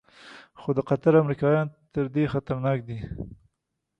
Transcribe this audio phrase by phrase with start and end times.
[0.59, 2.99] خو د قطر امریکایان تر دې خطرناک دي.